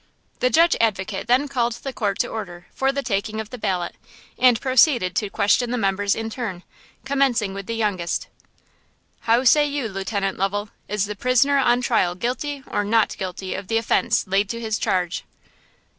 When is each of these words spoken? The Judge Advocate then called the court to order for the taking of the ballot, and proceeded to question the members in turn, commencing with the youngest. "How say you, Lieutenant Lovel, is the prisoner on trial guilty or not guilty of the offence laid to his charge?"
The 0.39 0.49
Judge 0.49 0.75
Advocate 0.81 1.27
then 1.27 1.47
called 1.47 1.73
the 1.73 1.93
court 1.93 2.17
to 2.21 2.27
order 2.27 2.65
for 2.73 2.91
the 2.91 3.03
taking 3.03 3.39
of 3.39 3.51
the 3.51 3.59
ballot, 3.59 3.93
and 4.35 4.59
proceeded 4.59 5.15
to 5.17 5.29
question 5.29 5.69
the 5.69 5.77
members 5.77 6.15
in 6.15 6.31
turn, 6.31 6.63
commencing 7.05 7.53
with 7.53 7.67
the 7.67 7.75
youngest. 7.75 8.25
"How 9.19 9.43
say 9.43 9.67
you, 9.67 9.87
Lieutenant 9.87 10.39
Lovel, 10.39 10.69
is 10.87 11.05
the 11.05 11.15
prisoner 11.15 11.59
on 11.59 11.81
trial 11.81 12.15
guilty 12.15 12.63
or 12.65 12.83
not 12.83 13.15
guilty 13.19 13.53
of 13.53 13.67
the 13.67 13.77
offence 13.77 14.25
laid 14.25 14.49
to 14.49 14.59
his 14.59 14.79
charge?" 14.79 15.23